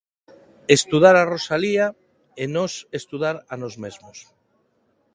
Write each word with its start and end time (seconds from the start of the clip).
Estudar 0.77 1.15
a 1.19 1.27
Rosalía 1.33 1.87
é 2.43 2.45
nos 2.55 2.73
estudar 2.99 3.35
a 3.53 3.55
nós 3.61 3.75
mesmos. 3.83 4.17